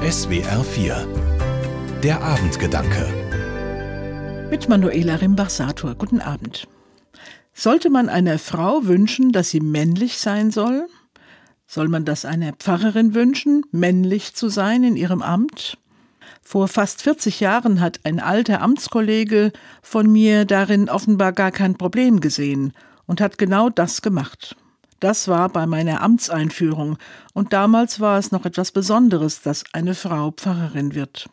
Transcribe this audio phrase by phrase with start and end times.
[0.00, 3.06] SWR 4 Der Abendgedanke
[4.48, 5.94] Mit Manuela Rimbach-Sator.
[5.94, 6.66] Guten Abend.
[7.52, 10.88] Sollte man einer Frau wünschen, dass sie männlich sein soll?
[11.66, 15.76] Soll man das einer Pfarrerin wünschen, männlich zu sein in ihrem Amt?
[16.40, 22.20] Vor fast 40 Jahren hat ein alter Amtskollege von mir darin offenbar gar kein Problem
[22.20, 22.72] gesehen
[23.04, 24.56] und hat genau das gemacht.
[25.00, 26.98] Das war bei meiner Amtseinführung,
[27.32, 31.28] und damals war es noch etwas Besonderes, dass eine Frau Pfarrerin wird.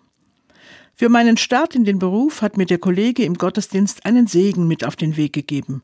[0.95, 4.85] Für meinen Start in den Beruf hat mir der Kollege im Gottesdienst einen Segen mit
[4.85, 5.83] auf den Weg gegeben,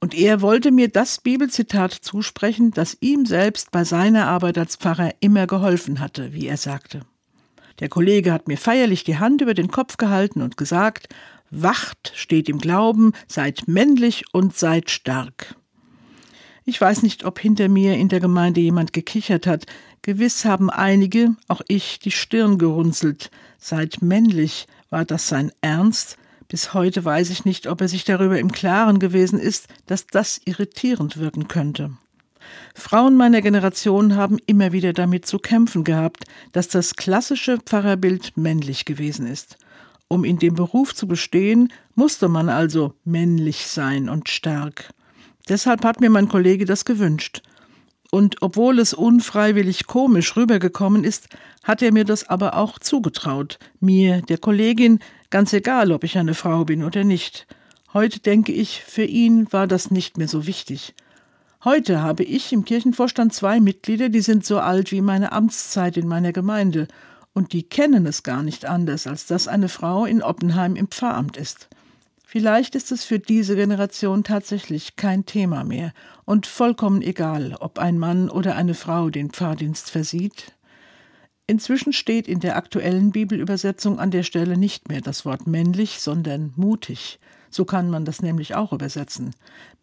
[0.00, 5.12] und er wollte mir das Bibelzitat zusprechen, das ihm selbst bei seiner Arbeit als Pfarrer
[5.20, 7.00] immer geholfen hatte, wie er sagte.
[7.80, 11.08] Der Kollege hat mir feierlich die Hand über den Kopf gehalten und gesagt,
[11.50, 15.56] Wacht, steht im Glauben, seid männlich und seid stark.
[16.66, 19.66] Ich weiß nicht, ob hinter mir in der Gemeinde jemand gekichert hat.
[20.00, 23.30] Gewiss haben einige, auch ich, die Stirn gerunzelt.
[23.58, 26.16] Seid männlich, war das sein Ernst?
[26.48, 30.40] Bis heute weiß ich nicht, ob er sich darüber im Klaren gewesen ist, dass das
[30.46, 31.90] irritierend wirken könnte.
[32.74, 38.86] Frauen meiner Generation haben immer wieder damit zu kämpfen gehabt, dass das klassische Pfarrerbild männlich
[38.86, 39.58] gewesen ist.
[40.08, 44.90] Um in dem Beruf zu bestehen, musste man also männlich sein und stark.
[45.48, 47.42] Deshalb hat mir mein Kollege das gewünscht.
[48.10, 51.28] Und obwohl es unfreiwillig komisch rübergekommen ist,
[51.64, 53.58] hat er mir das aber auch zugetraut.
[53.80, 55.00] Mir, der Kollegin,
[55.30, 57.46] ganz egal, ob ich eine Frau bin oder nicht.
[57.92, 60.94] Heute denke ich, für ihn war das nicht mehr so wichtig.
[61.64, 66.06] Heute habe ich im Kirchenvorstand zwei Mitglieder, die sind so alt wie meine Amtszeit in
[66.06, 66.88] meiner Gemeinde,
[67.32, 71.36] und die kennen es gar nicht anders, als dass eine Frau in Oppenheim im Pfarramt
[71.36, 71.68] ist.
[72.36, 75.92] Vielleicht ist es für diese Generation tatsächlich kein Thema mehr
[76.24, 80.52] und vollkommen egal, ob ein Mann oder eine Frau den Pfarrdienst versieht.
[81.46, 86.52] Inzwischen steht in der aktuellen Bibelübersetzung an der Stelle nicht mehr das Wort männlich, sondern
[86.56, 87.20] mutig.
[87.50, 89.30] So kann man das nämlich auch übersetzen.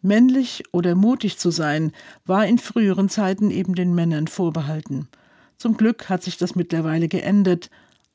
[0.02, 1.92] Männlich oder mutig zu sein,
[2.26, 5.08] war in früheren Zeiten eben den Männern vorbehalten.
[5.56, 7.70] Zum Glück hat sich das mittlerweile geändert,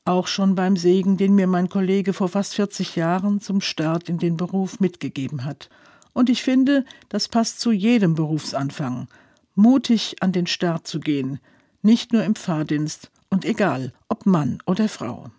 [0.08, 4.18] auch schon beim Segen, den mir mein Kollege vor fast 40 Jahren zum Start in
[4.18, 5.68] den Beruf mitgegeben hat.
[6.14, 9.06] Und ich finde, das passt zu jedem Berufsanfang.
[9.54, 11.40] Mutig an den Start zu gehen,
[11.82, 15.30] nicht nur im Fahrdienst und egal, ob Mann oder Frau.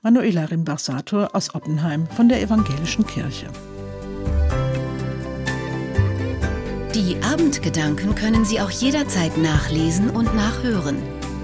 [0.00, 3.46] Manuela Rimbach-Sator aus Oppenheim von der Evangelischen Kirche.
[6.94, 11.21] Die Abendgedanken können Sie auch jederzeit nachlesen und nachhören